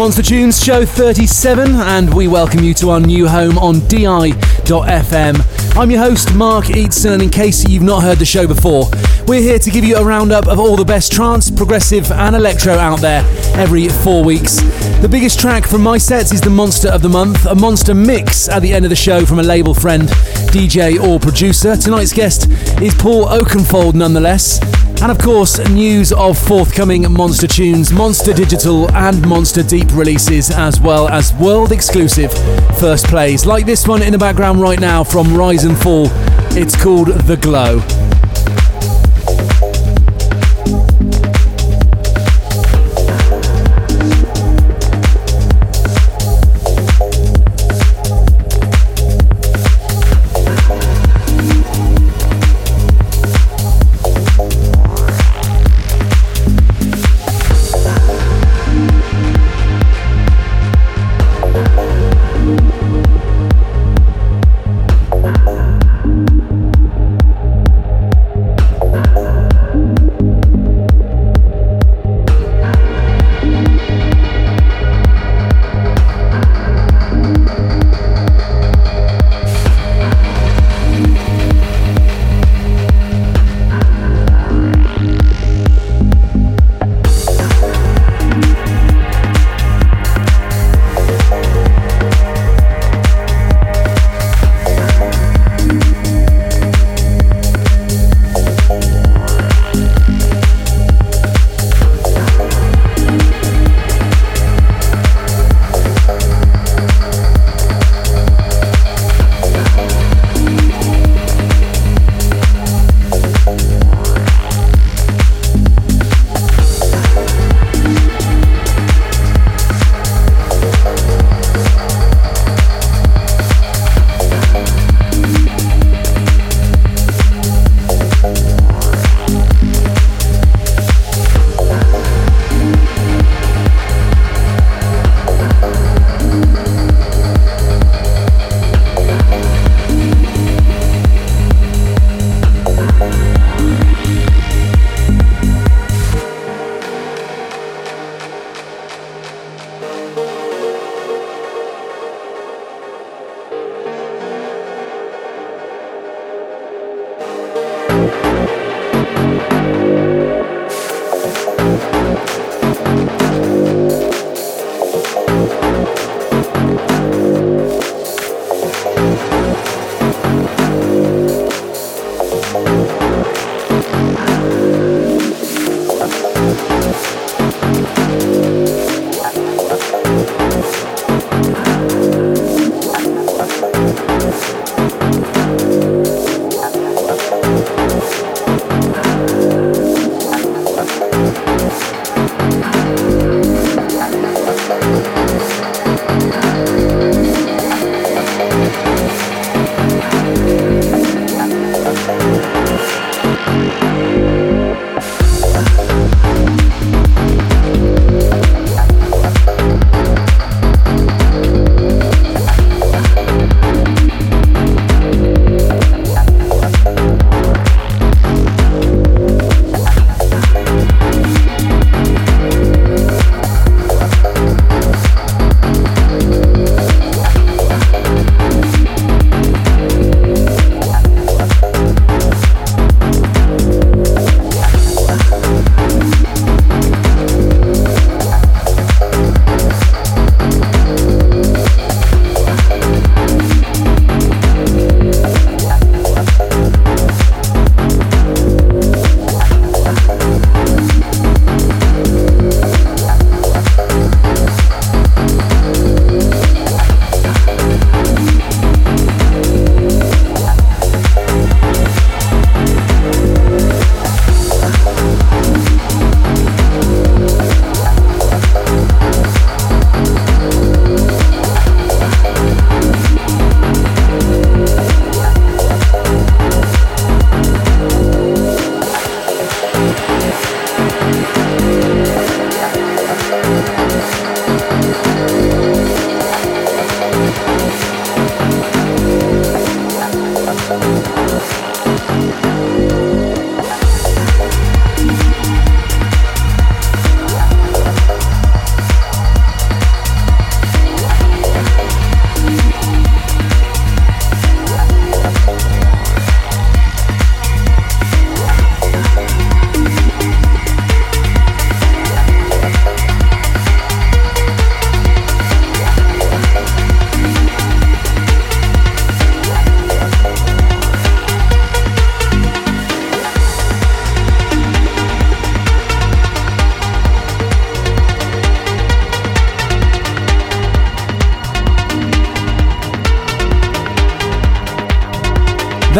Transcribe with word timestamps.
Monster 0.00 0.22
Tunes 0.22 0.64
Show 0.64 0.86
37, 0.86 1.72
and 1.74 2.14
we 2.14 2.26
welcome 2.26 2.64
you 2.64 2.72
to 2.72 2.88
our 2.88 3.00
new 3.00 3.28
home 3.28 3.58
on 3.58 3.80
DI.FM. 3.80 5.76
I'm 5.76 5.90
your 5.90 6.00
host, 6.00 6.34
Mark 6.34 6.64
Eteson, 6.64 7.12
and 7.12 7.22
in 7.22 7.28
case 7.28 7.68
you've 7.68 7.82
not 7.82 8.02
heard 8.02 8.16
the 8.16 8.24
show 8.24 8.46
before, 8.46 8.86
we're 9.26 9.42
here 9.42 9.58
to 9.58 9.70
give 9.70 9.84
you 9.84 9.96
a 9.96 10.02
roundup 10.02 10.48
of 10.48 10.58
all 10.58 10.74
the 10.74 10.86
best 10.86 11.12
trance, 11.12 11.50
progressive, 11.50 12.10
and 12.12 12.34
electro 12.34 12.72
out 12.72 13.00
there 13.00 13.22
every 13.54 13.90
four 13.90 14.24
weeks. 14.24 14.56
The 15.02 15.08
biggest 15.10 15.38
track 15.38 15.66
from 15.66 15.82
my 15.82 15.98
sets 15.98 16.32
is 16.32 16.40
the 16.40 16.48
Monster 16.48 16.88
of 16.88 17.02
the 17.02 17.10
Month, 17.10 17.44
a 17.44 17.54
monster 17.54 17.92
mix 17.92 18.48
at 18.48 18.62
the 18.62 18.72
end 18.72 18.86
of 18.86 18.88
the 18.88 18.96
show 18.96 19.26
from 19.26 19.38
a 19.38 19.42
label 19.42 19.74
friend, 19.74 20.08
DJ 20.48 20.98
or 20.98 21.20
producer. 21.20 21.76
Tonight's 21.76 22.14
guest 22.14 22.48
is 22.80 22.94
Paul 22.94 23.26
Oakenfold, 23.26 23.92
nonetheless. 23.92 24.79
And 25.02 25.10
of 25.10 25.18
course, 25.18 25.58
news 25.70 26.12
of 26.12 26.38
forthcoming 26.38 27.10
Monster 27.10 27.46
Tunes, 27.46 27.90
Monster 27.90 28.34
Digital, 28.34 28.90
and 28.94 29.26
Monster 29.26 29.62
Deep 29.62 29.90
releases, 29.92 30.50
as 30.50 30.78
well 30.78 31.08
as 31.08 31.32
world 31.34 31.72
exclusive 31.72 32.30
first 32.78 33.06
plays, 33.06 33.46
like 33.46 33.64
this 33.64 33.88
one 33.88 34.02
in 34.02 34.12
the 34.12 34.18
background 34.18 34.60
right 34.60 34.78
now 34.78 35.02
from 35.02 35.34
Rise 35.34 35.64
and 35.64 35.78
Fall. 35.78 36.08
It's 36.52 36.76
called 36.76 37.08
The 37.08 37.38
Glow. 37.38 37.80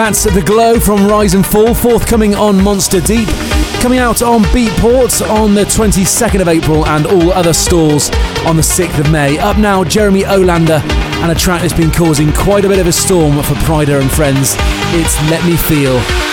That's 0.00 0.25
The 0.25 0.41
Glow 0.41 0.81
from 0.81 1.06
Rise 1.06 1.35
and 1.35 1.47
Fall, 1.47 1.75
forthcoming 1.75 2.35
on 2.35 2.64
Monster 2.64 3.02
Deep. 3.02 3.29
Coming 3.82 3.99
out 3.99 4.23
on 4.23 4.44
Beatport 4.44 5.20
on 5.29 5.52
the 5.52 5.64
22nd 5.64 6.41
of 6.41 6.49
April 6.49 6.87
and 6.87 7.05
all 7.05 7.31
other 7.32 7.52
stores 7.52 8.08
on 8.47 8.56
the 8.56 8.62
6th 8.62 8.99
of 8.99 9.12
May. 9.12 9.38
Up 9.38 9.58
now, 9.58 9.85
Jeremy 9.85 10.23
Olander 10.23 10.81
and 11.23 11.31
a 11.31 11.35
track 11.35 11.61
that's 11.61 11.75
been 11.75 11.91
causing 11.91 12.32
quite 12.32 12.64
a 12.64 12.69
bit 12.69 12.79
of 12.79 12.87
a 12.87 12.93
storm 12.93 13.43
for 13.43 13.55
Pryda 13.56 14.00
and 14.00 14.11
friends. 14.11 14.55
It's 14.94 15.20
Let 15.31 15.44
Me 15.44 15.55
Feel. 15.55 16.29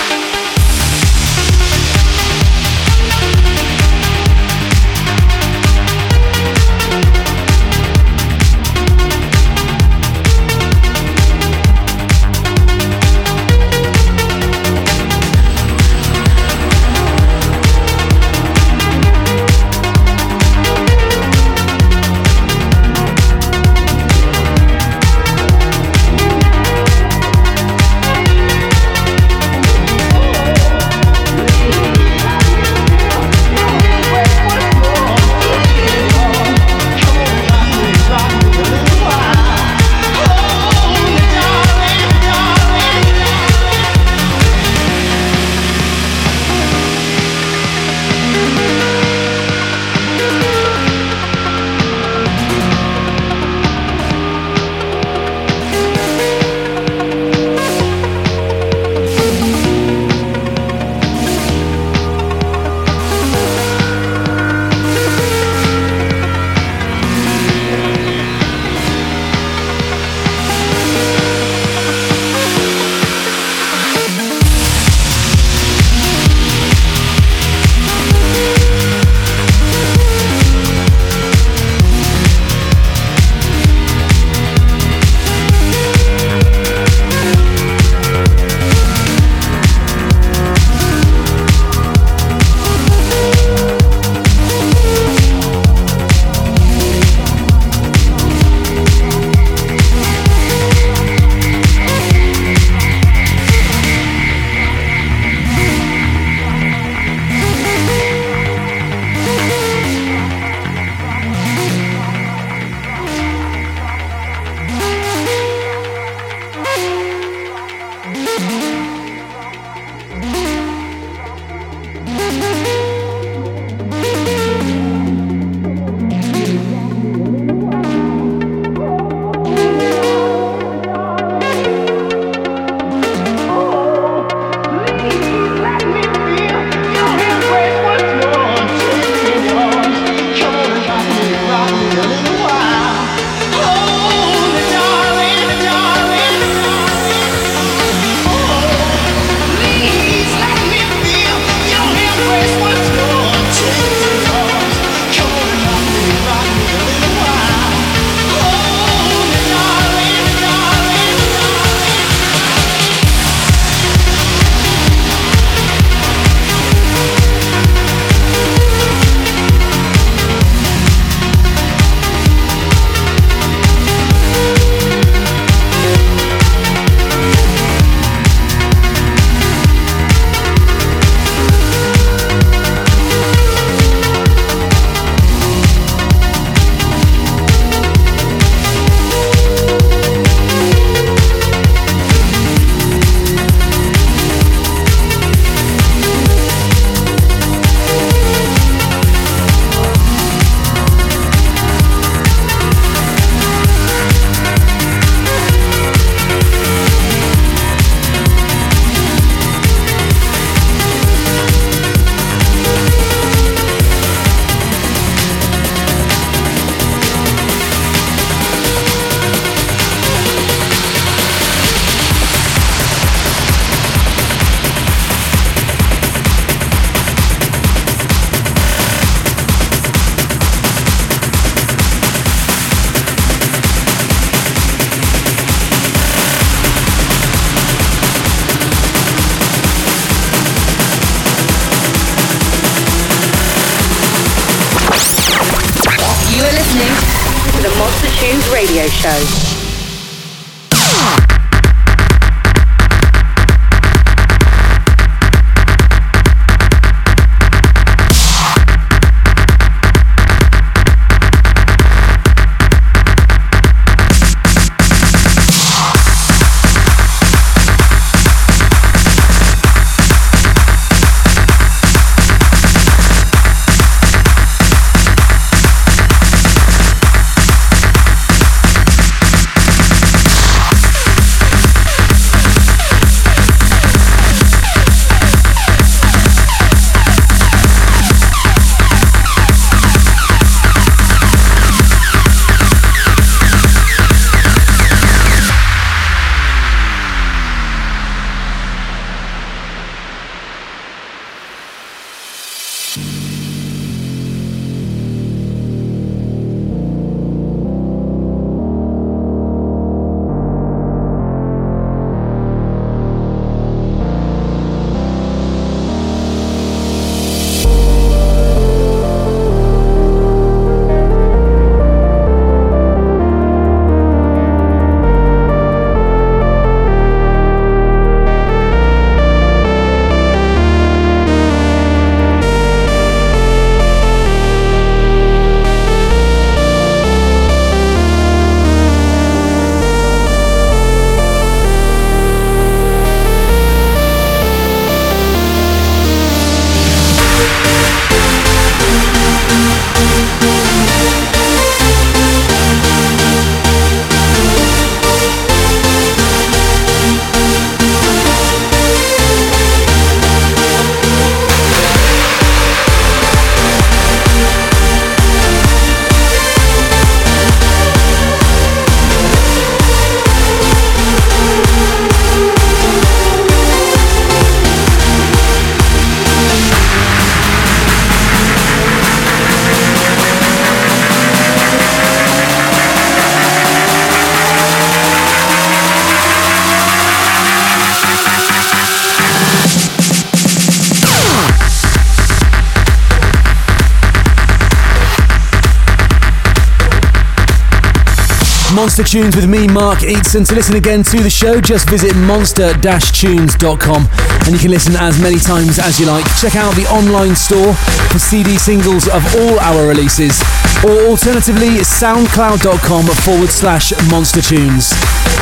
Monster 398.97 399.21
Tunes 399.21 399.35
with 399.35 399.47
me, 399.47 399.68
Mark 399.68 399.99
Eteson. 399.99 400.42
To 400.47 400.56
listen 400.56 400.75
again 400.75 401.04
to 401.04 401.21
the 401.21 401.30
show, 401.30 401.61
just 401.61 401.87
visit 401.87 402.16
monster-tunes.com 402.18 404.01
and 404.09 404.49
you 404.49 404.57
can 404.57 404.71
listen 404.71 404.95
as 404.95 405.21
many 405.21 405.37
times 405.37 405.77
as 405.77 405.99
you 405.99 406.07
like. 406.07 406.25
Check 406.42 406.56
out 406.56 406.73
the 406.73 406.89
online 406.89 407.35
store 407.35 407.75
for 408.09 408.18
CD 408.18 408.57
singles 408.57 409.07
of 409.07 409.21
all 409.37 409.59
our 409.59 409.85
releases, 409.85 410.42
or 410.81 411.13
alternatively, 411.13 411.77
soundcloud.com 411.85 413.06
forward 413.21 413.49
slash 413.49 413.94
monster 414.09 414.42
tunes. 414.42 414.89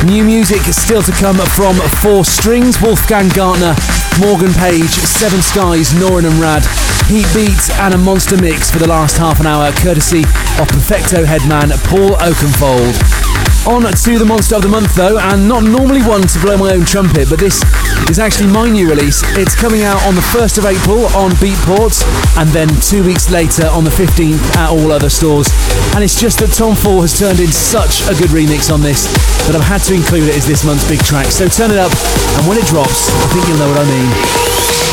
New 0.04 0.22
music 0.22 0.60
still 0.76 1.00
to 1.00 1.12
come 1.12 1.40
from 1.56 1.76
Four 2.04 2.26
Strings, 2.26 2.76
Wolfgang 2.82 3.30
Gartner, 3.30 3.72
Morgan 4.20 4.52
Page, 4.60 4.92
Seven 5.00 5.40
Skies, 5.40 5.96
Norin 5.96 6.28
and 6.28 6.36
Rad, 6.44 6.60
Heat 7.08 7.24
Beats, 7.32 7.70
and 7.80 7.94
a 7.94 7.98
monster 7.98 8.36
mix 8.36 8.70
for 8.70 8.80
the 8.80 8.88
last 8.88 9.16
half 9.16 9.40
an 9.40 9.46
hour, 9.46 9.72
courtesy 9.80 10.28
of 10.60 10.68
Perfecto 10.68 11.24
headman 11.24 11.70
Paul 11.88 12.20
Oakenfold. 12.20 13.25
On 13.66 13.82
to 13.82 14.18
the 14.18 14.24
Monster 14.24 14.54
of 14.54 14.62
the 14.62 14.68
Month 14.68 14.94
though, 14.94 15.18
and 15.18 15.48
not 15.48 15.64
normally 15.64 16.00
one 16.00 16.22
to 16.22 16.38
blow 16.38 16.56
my 16.56 16.70
own 16.70 16.86
trumpet, 16.86 17.28
but 17.28 17.40
this 17.40 17.64
is 18.08 18.20
actually 18.20 18.46
my 18.46 18.70
new 18.70 18.88
release. 18.88 19.26
It's 19.34 19.58
coming 19.58 19.82
out 19.82 19.98
on 20.06 20.14
the 20.14 20.22
1st 20.30 20.58
of 20.58 20.66
April 20.66 21.06
on 21.18 21.32
Beatport, 21.42 21.98
and 22.38 22.48
then 22.50 22.70
two 22.80 23.02
weeks 23.02 23.28
later 23.28 23.66
on 23.66 23.82
the 23.82 23.90
15th 23.90 24.38
at 24.54 24.70
all 24.70 24.92
other 24.92 25.10
stores. 25.10 25.50
And 25.98 26.04
it's 26.04 26.14
just 26.14 26.38
that 26.38 26.54
Tom 26.54 26.76
Fall 26.76 27.02
has 27.02 27.18
turned 27.18 27.40
in 27.40 27.50
such 27.50 28.06
a 28.06 28.14
good 28.14 28.30
remix 28.30 28.72
on 28.72 28.82
this 28.82 29.10
that 29.50 29.58
I've 29.58 29.66
had 29.66 29.82
to 29.90 29.94
include 29.94 30.30
it 30.30 30.36
as 30.36 30.46
this 30.46 30.64
month's 30.64 30.86
big 30.86 31.02
track. 31.02 31.26
So 31.26 31.48
turn 31.48 31.72
it 31.72 31.78
up, 31.78 31.90
and 32.38 32.46
when 32.46 32.58
it 32.58 32.66
drops, 32.70 33.10
I 33.10 33.26
think 33.34 33.48
you'll 33.50 33.58
know 33.58 33.68
what 33.68 33.82
I 33.82 33.86
mean. 33.90 34.85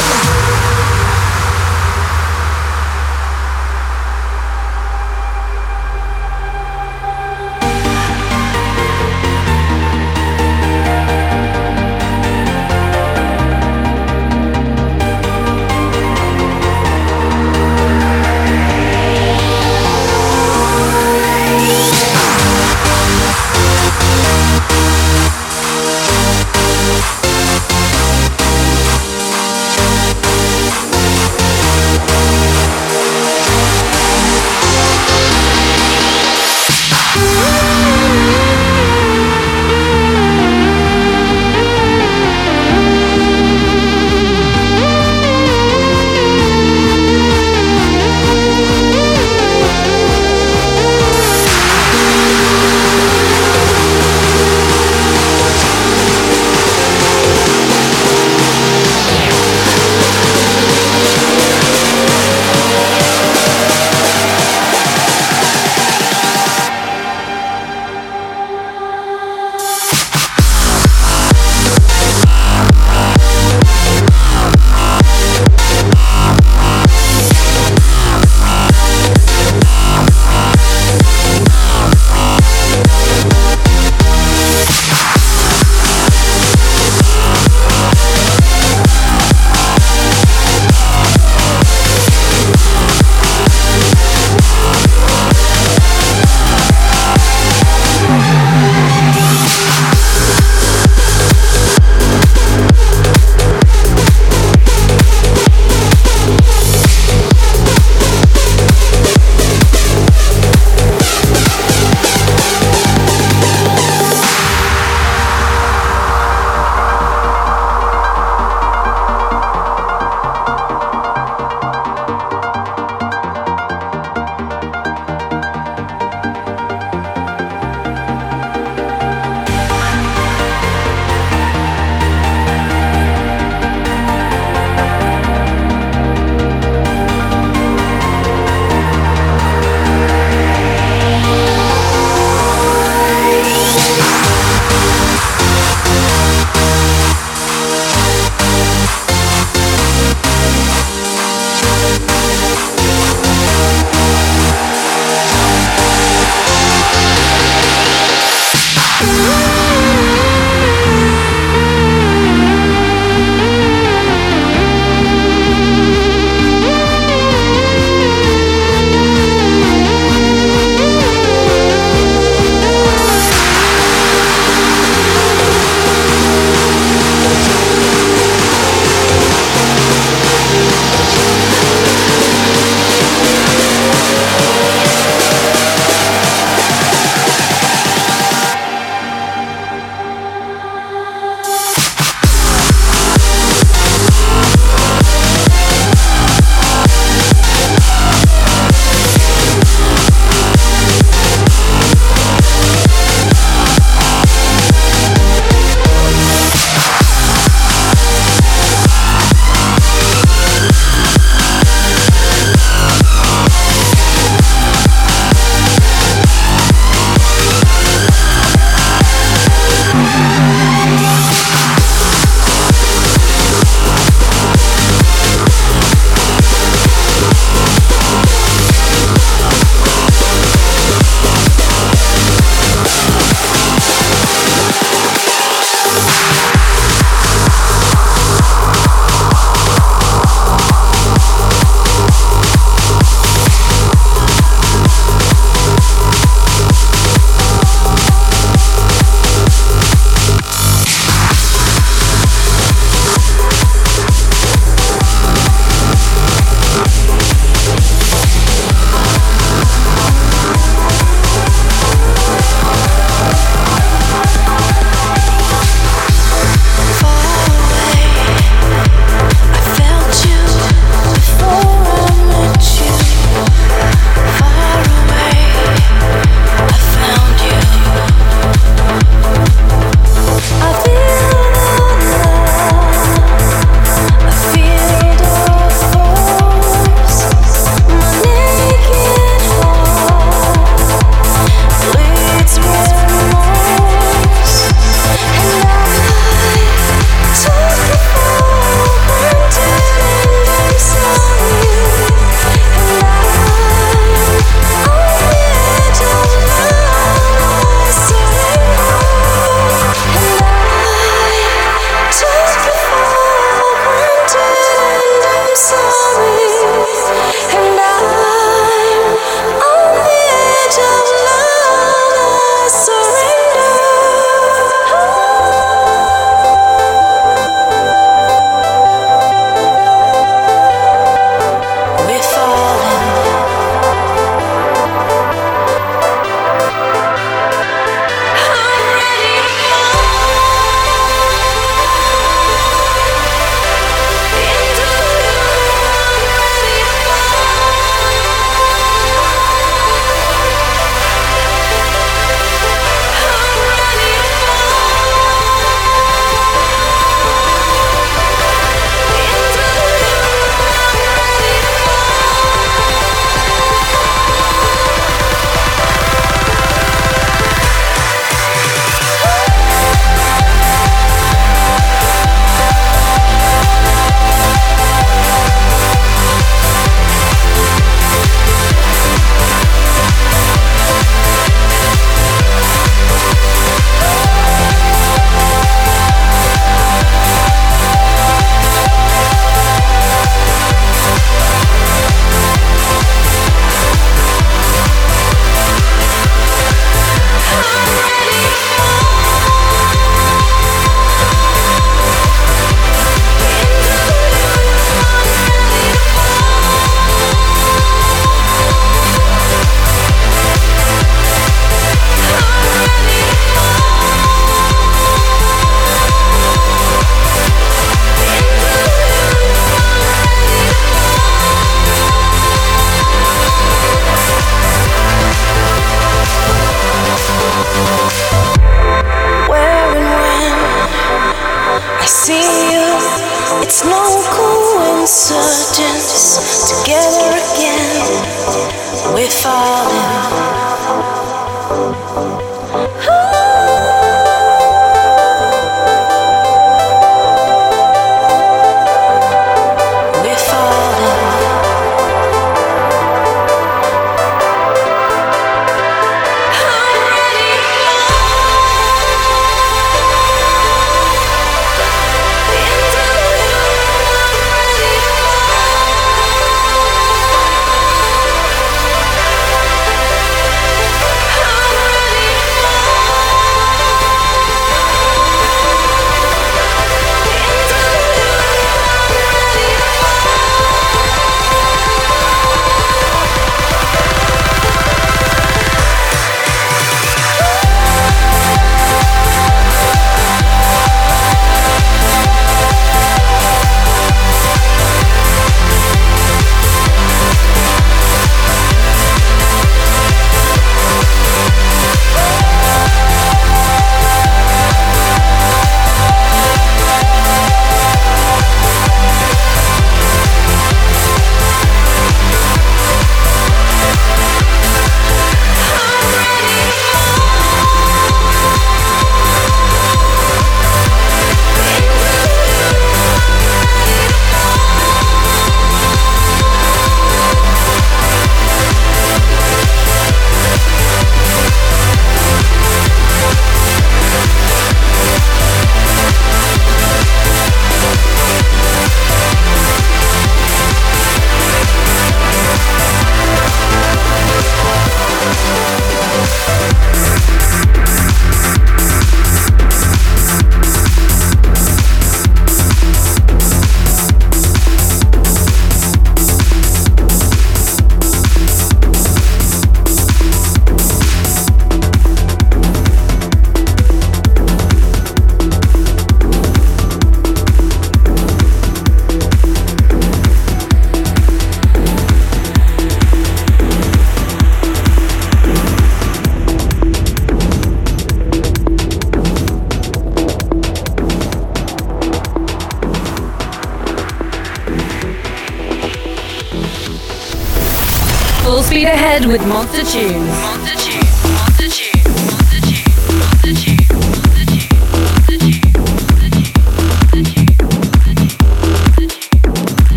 With 589.74 589.94
Monster 589.94 590.23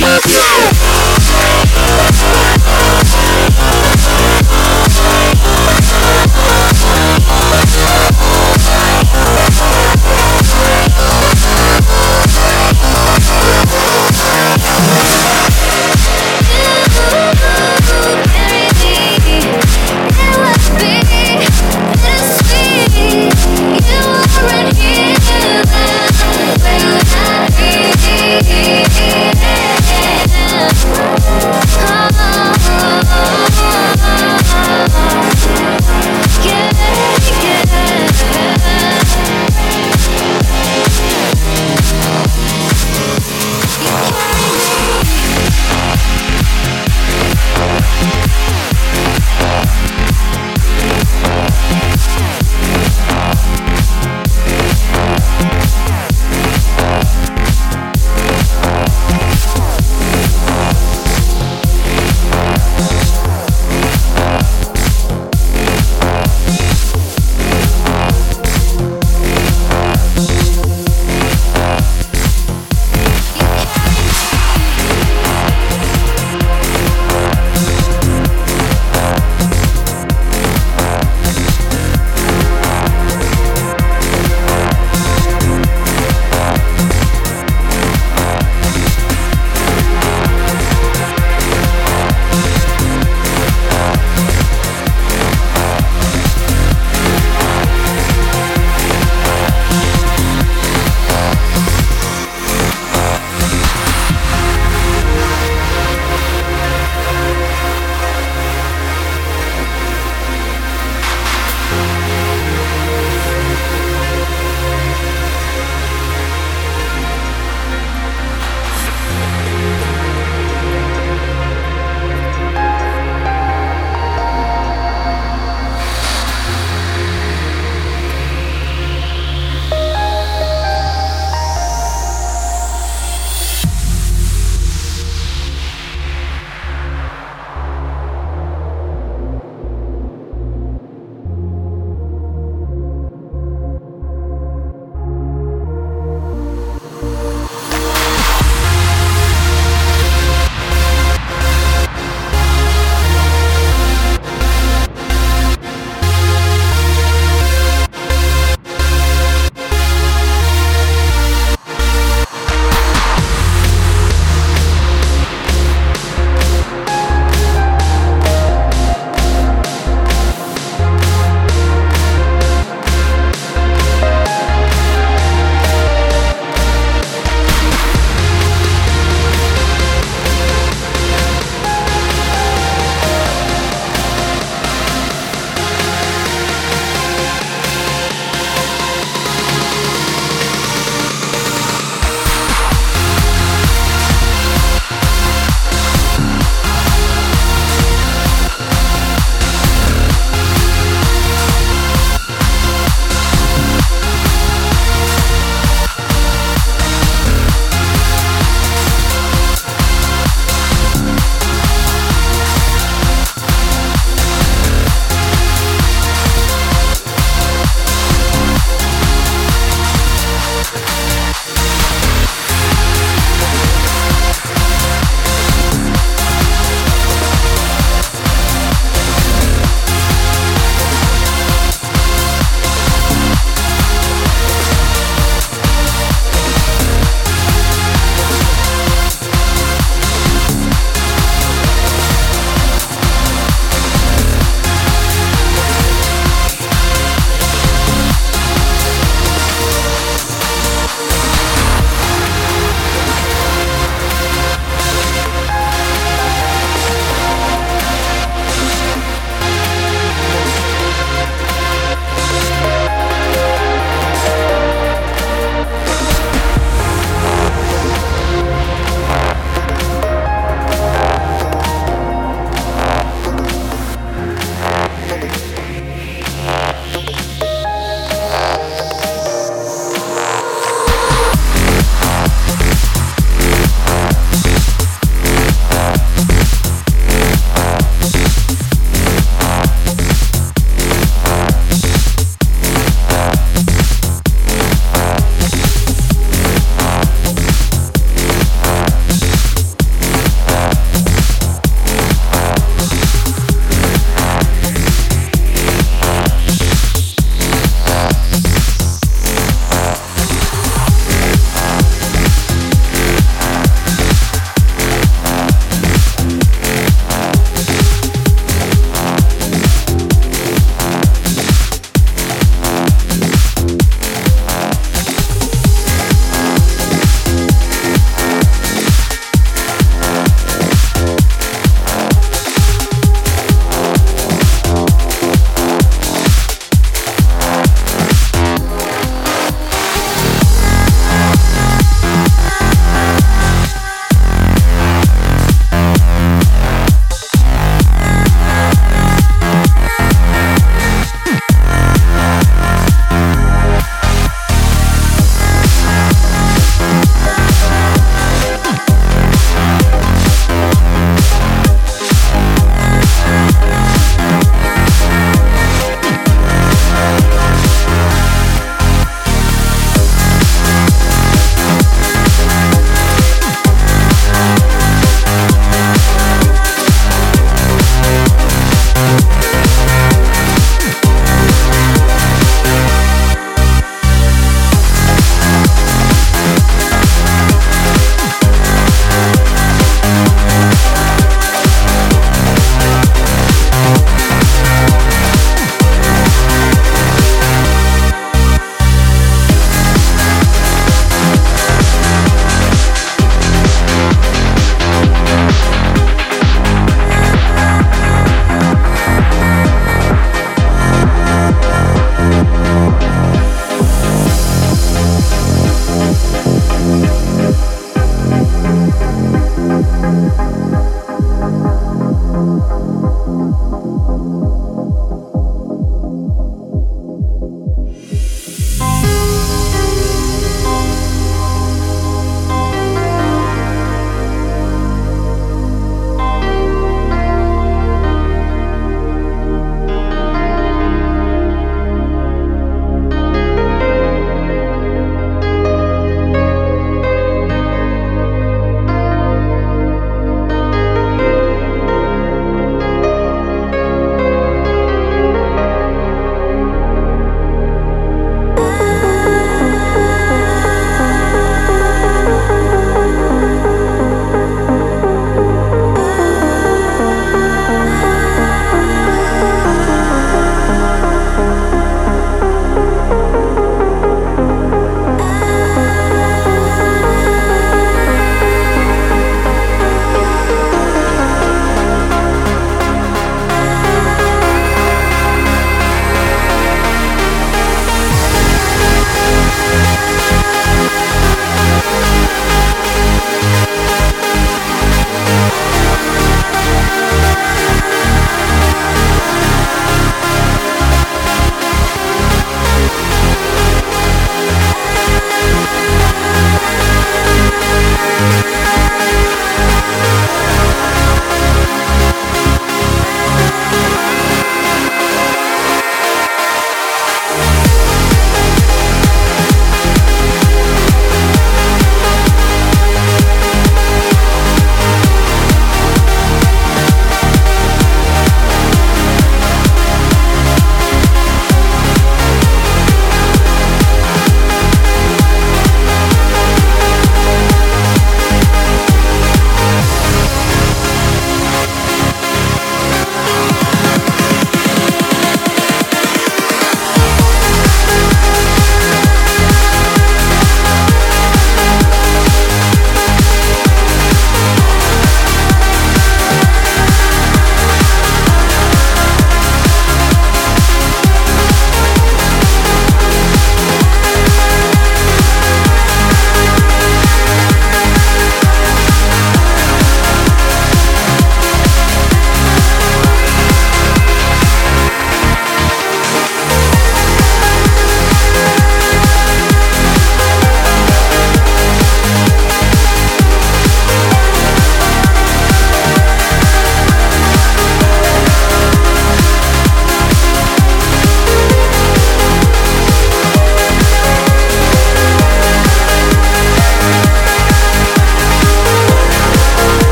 Yeah. 0.00 0.37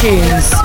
Tunes. 0.00 0.59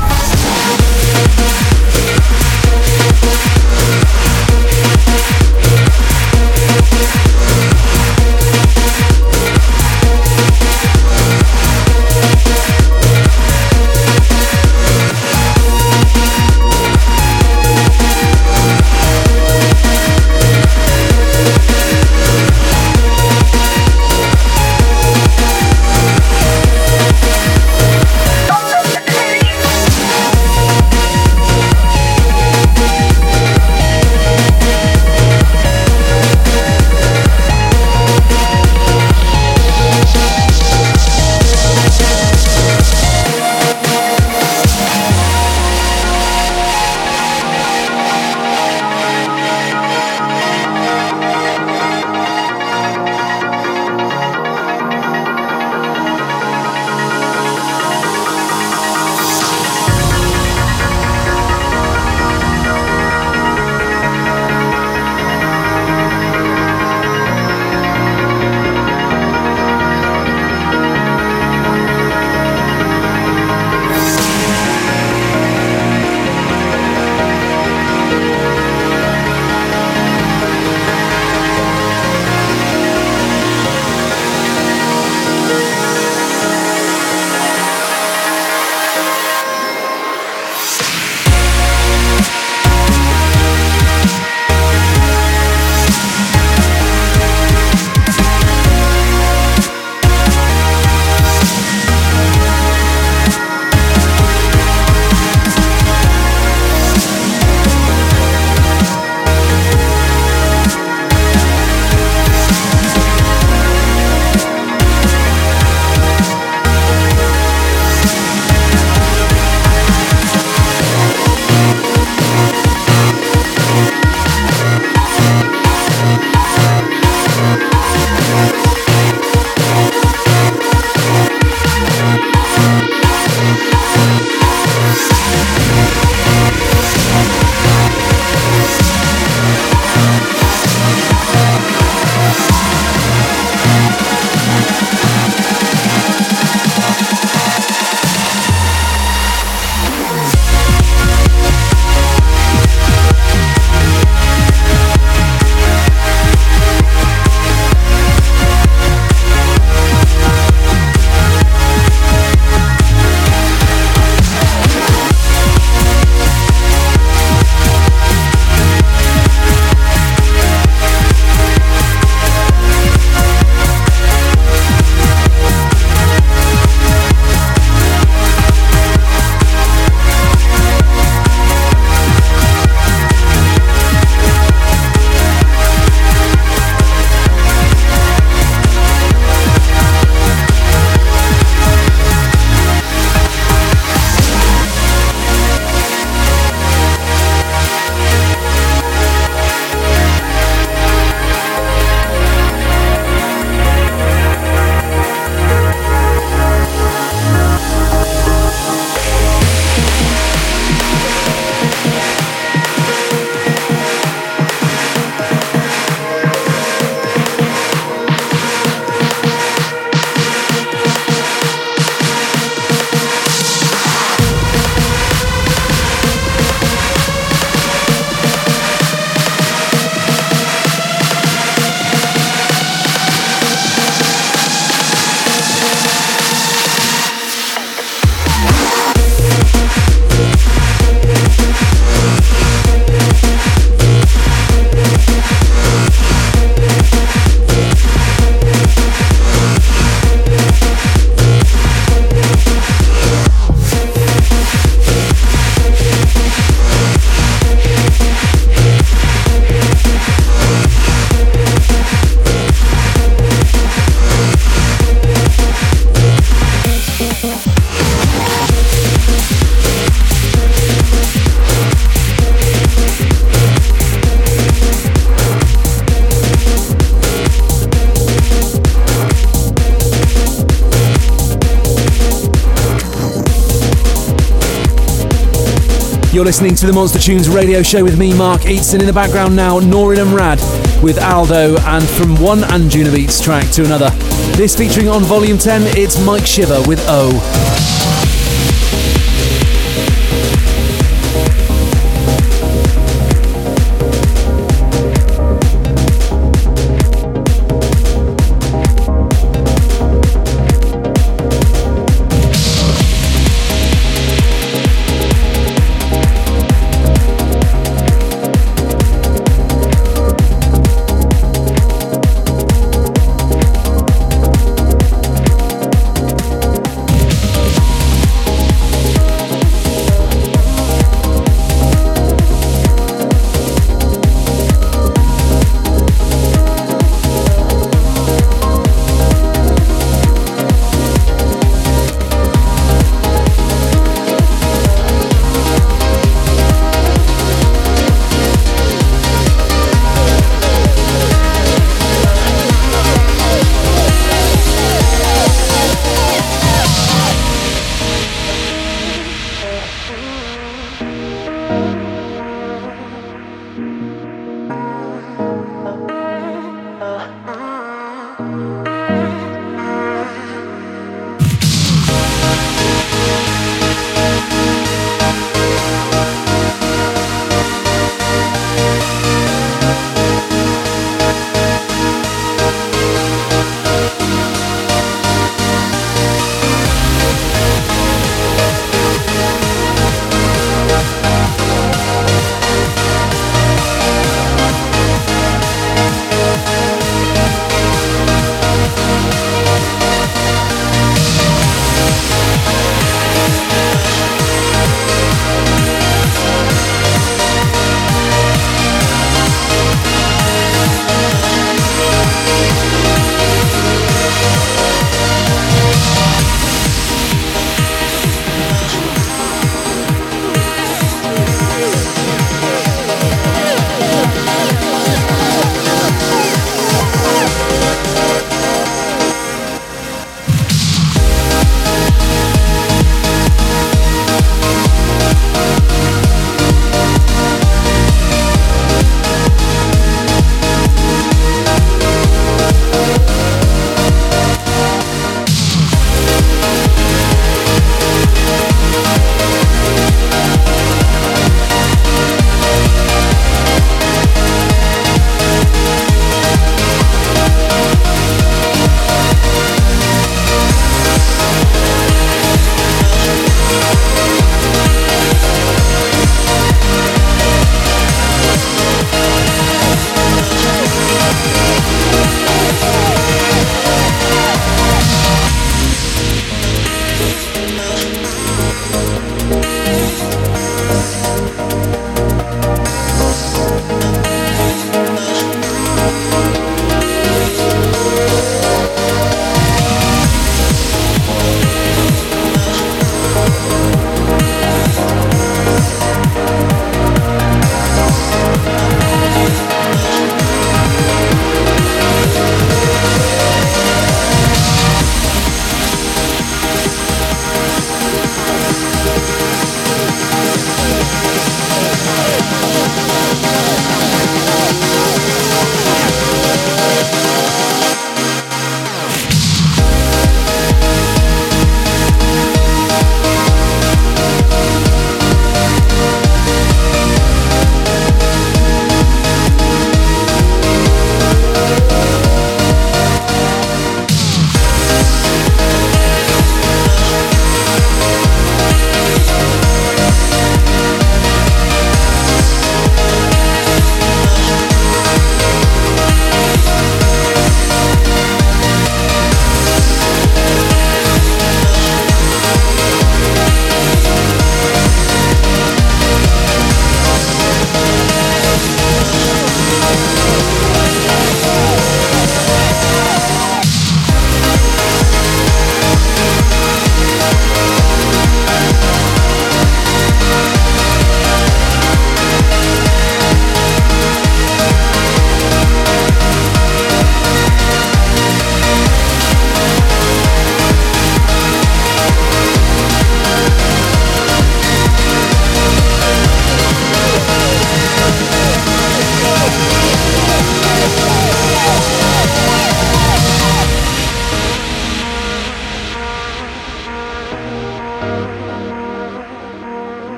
Listening 286.35 286.55
to 286.55 286.67
the 286.67 286.73
Monster 286.73 286.99
Tunes 286.99 287.29
radio 287.29 287.63
show 287.63 287.81
with 287.81 287.97
me, 287.97 288.13
Mark 288.13 288.41
Eteson. 288.41 288.81
In 288.81 288.87
the 288.87 288.91
background 288.91 289.37
now, 289.37 289.61
Norin 289.61 290.01
and 290.01 290.11
Rad 290.11 290.37
with 290.83 291.01
Aldo, 291.01 291.55
and 291.61 291.87
from 291.91 292.19
one 292.19 292.39
Anjunabeats 292.39 293.23
track 293.23 293.49
to 293.51 293.63
another. 293.63 293.89
This 294.35 294.53
featuring 294.53 294.89
on 294.89 295.03
Volume 295.03 295.37
10, 295.37 295.61
it's 295.77 295.97
Mike 296.05 296.25
Shiver 296.25 296.61
with 296.67 296.83
O. 296.89 297.94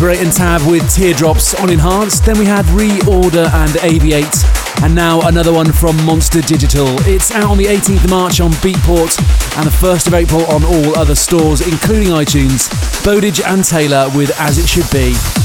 Super 0.00 0.12
8 0.12 0.22
and 0.22 0.32
Tab 0.32 0.66
with 0.66 0.90
Teardrops 0.90 1.52
on 1.60 1.68
Enhanced. 1.68 2.24
Then 2.24 2.38
we 2.38 2.46
had 2.46 2.64
Reorder 2.66 3.52
and 3.52 3.70
Aviate. 3.80 4.82
And 4.82 4.94
now 4.94 5.20
another 5.28 5.52
one 5.52 5.70
from 5.72 5.94
Monster 6.06 6.40
Digital. 6.40 6.86
It's 7.00 7.30
out 7.32 7.50
on 7.50 7.58
the 7.58 7.66
18th 7.66 8.04
of 8.04 8.08
March 8.08 8.40
on 8.40 8.50
Beatport 8.62 9.18
and 9.58 9.66
the 9.66 9.76
1st 9.76 10.06
of 10.06 10.14
April 10.14 10.46
on 10.46 10.64
all 10.64 10.96
other 10.96 11.14
stores, 11.14 11.60
including 11.60 12.08
iTunes. 12.08 12.70
Bowditch 13.04 13.42
and 13.44 13.62
Taylor 13.62 14.08
with 14.16 14.30
As 14.40 14.56
It 14.56 14.66
Should 14.66 14.90
Be. 14.90 15.39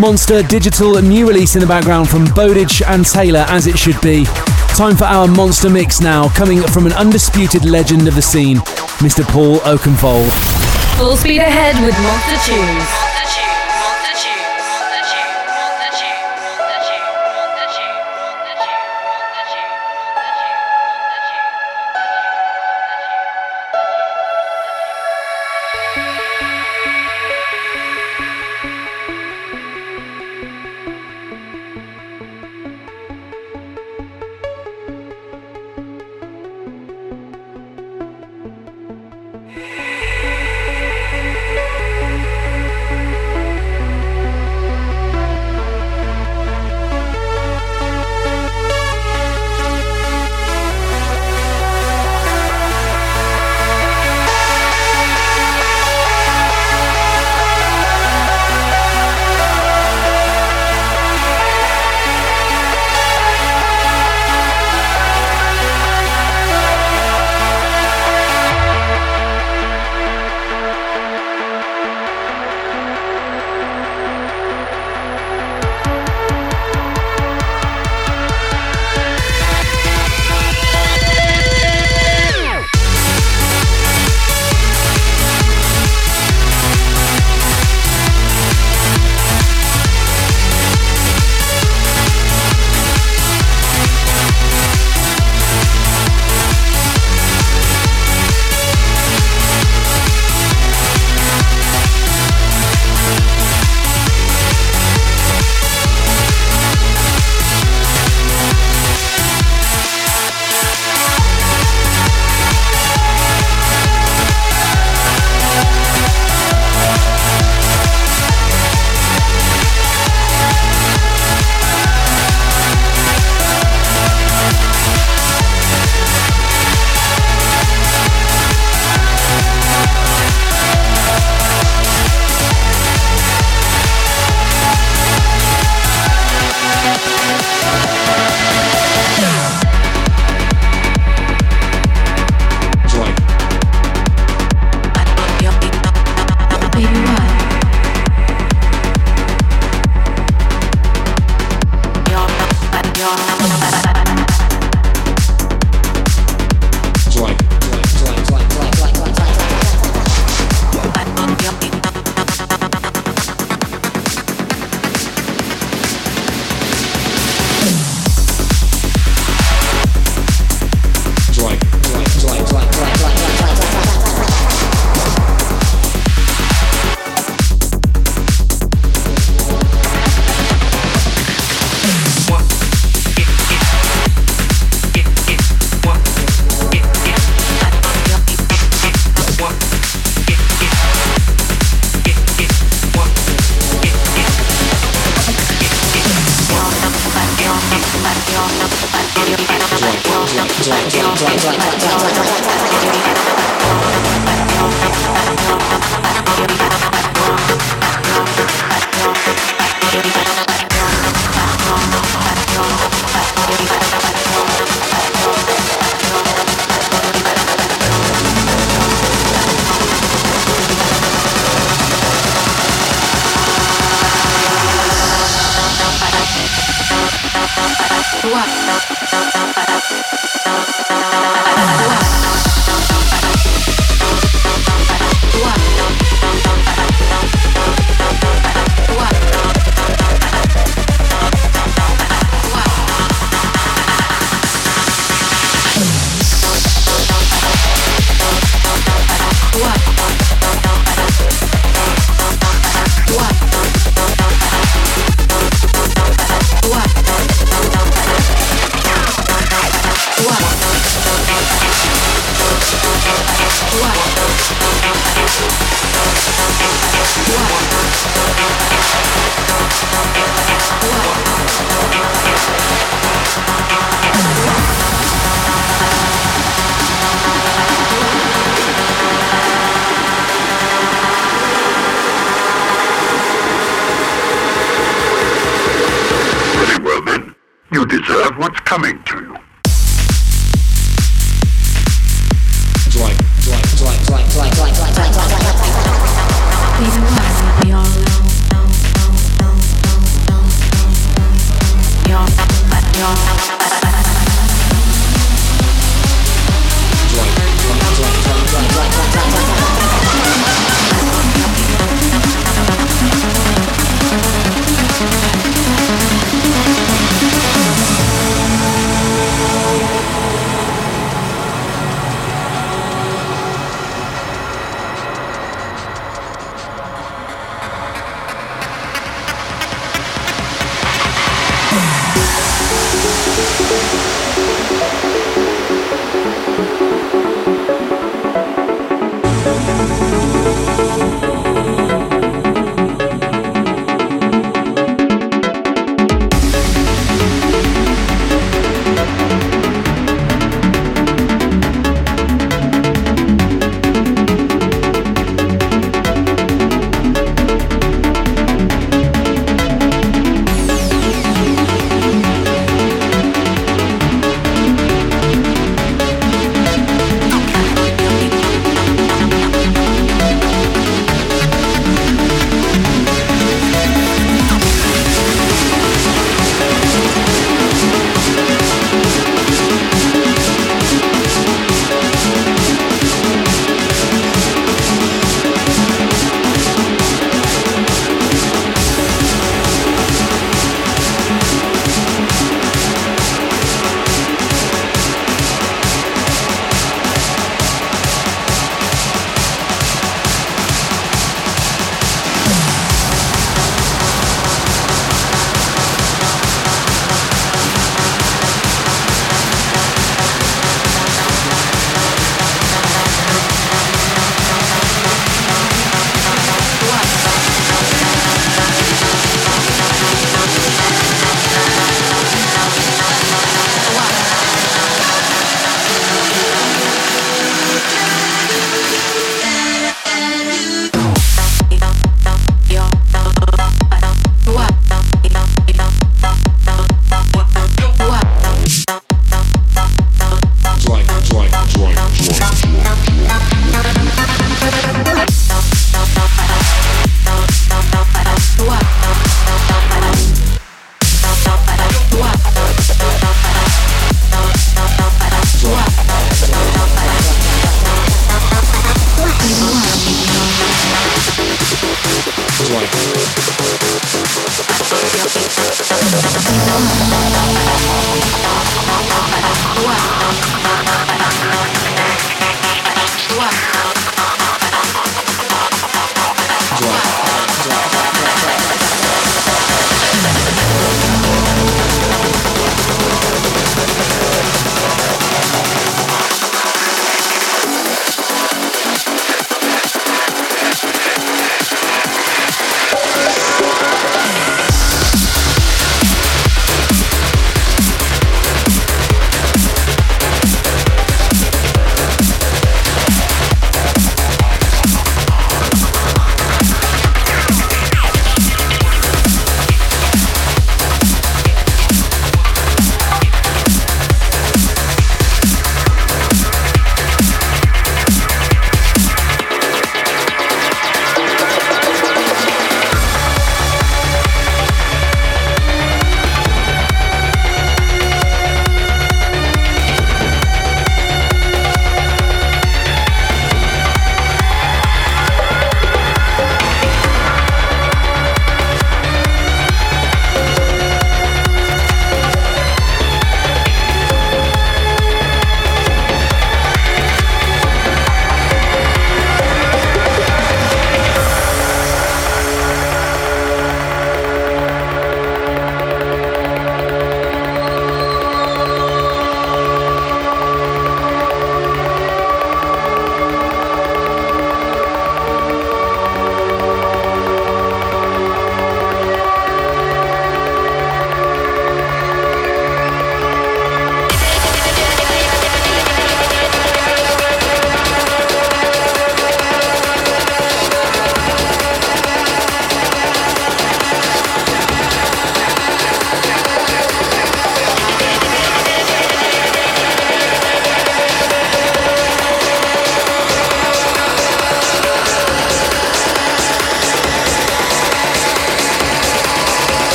Monster 0.00 0.44
Digital 0.44 1.02
new 1.02 1.26
release 1.26 1.56
in 1.56 1.60
the 1.60 1.66
background 1.66 2.08
from 2.08 2.26
Bowditch 2.26 2.80
and 2.86 3.04
Taylor 3.04 3.44
as 3.48 3.66
it 3.66 3.76
should 3.76 4.00
be. 4.00 4.26
Time 4.76 4.96
for 4.96 5.06
our 5.06 5.26
Monster 5.26 5.70
Mix 5.70 6.00
now, 6.00 6.28
coming 6.28 6.62
from 6.62 6.86
an 6.86 6.92
undisputed 6.92 7.64
legend 7.64 8.06
of 8.06 8.14
the 8.14 8.22
scene, 8.22 8.58
Mr. 9.02 9.24
Paul 9.24 9.58
Oakenfold. 9.66 10.30
Full 10.98 11.16
speed 11.16 11.40
ahead 11.40 11.74
with 11.84 11.98
Monster 11.98 12.38
Tunes. 12.46 13.03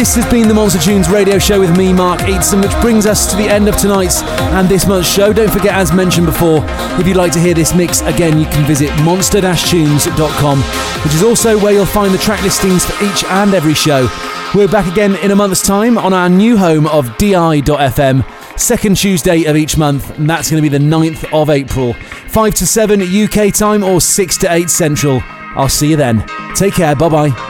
This 0.00 0.14
has 0.14 0.24
been 0.30 0.48
the 0.48 0.54
Monster 0.54 0.78
Tunes 0.78 1.10
radio 1.10 1.38
show 1.38 1.60
with 1.60 1.76
me, 1.76 1.92
Mark 1.92 2.20
Eteson, 2.20 2.62
which 2.62 2.72
brings 2.80 3.04
us 3.04 3.30
to 3.30 3.36
the 3.36 3.46
end 3.46 3.68
of 3.68 3.76
tonight's 3.76 4.22
and 4.22 4.66
this 4.66 4.86
month's 4.86 5.06
show. 5.06 5.30
Don't 5.30 5.50
forget, 5.50 5.74
as 5.74 5.92
mentioned 5.92 6.24
before, 6.24 6.64
if 6.98 7.06
you'd 7.06 7.18
like 7.18 7.32
to 7.32 7.38
hear 7.38 7.52
this 7.52 7.74
mix 7.74 8.00
again, 8.00 8.38
you 8.38 8.46
can 8.46 8.64
visit 8.64 8.88
monster-tunes.com, 9.02 10.58
which 11.04 11.14
is 11.14 11.22
also 11.22 11.58
where 11.58 11.74
you'll 11.74 11.84
find 11.84 12.14
the 12.14 12.18
track 12.18 12.42
listings 12.42 12.82
for 12.82 12.94
each 13.04 13.24
and 13.24 13.52
every 13.52 13.74
show. 13.74 14.08
We're 14.54 14.68
back 14.68 14.90
again 14.90 15.16
in 15.16 15.32
a 15.32 15.36
month's 15.36 15.60
time 15.62 15.98
on 15.98 16.14
our 16.14 16.30
new 16.30 16.56
home 16.56 16.86
of 16.86 17.18
di.fm, 17.18 18.58
second 18.58 18.96
Tuesday 18.96 19.44
of 19.44 19.54
each 19.54 19.76
month, 19.76 20.18
and 20.18 20.30
that's 20.30 20.50
going 20.50 20.62
to 20.64 20.70
be 20.70 20.74
the 20.74 20.82
9th 20.82 21.30
of 21.30 21.50
April. 21.50 21.92
5 21.92 22.54
to 22.54 22.66
7 22.66 23.02
UK 23.02 23.52
time 23.52 23.84
or 23.84 24.00
6 24.00 24.38
to 24.38 24.50
8 24.50 24.70
Central. 24.70 25.20
I'll 25.56 25.68
see 25.68 25.90
you 25.90 25.96
then. 25.96 26.24
Take 26.54 26.72
care. 26.72 26.96
Bye 26.96 27.10
bye. 27.10 27.49